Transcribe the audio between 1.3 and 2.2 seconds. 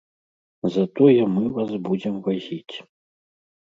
мы вас будзем